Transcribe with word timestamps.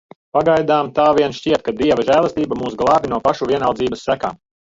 Pagaidām 0.35 0.87
tā 0.99 1.03
vien 1.17 1.35
šķiet, 1.39 1.61
ka 1.67 1.73
Dieva 1.81 2.07
žēlastība 2.09 2.59
mūs 2.63 2.79
glābj 2.81 3.13
no 3.13 3.21
pašu 3.29 3.51
vienaldzības 3.53 4.09
sekām. 4.09 4.43